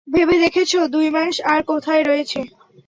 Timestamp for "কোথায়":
1.63-2.03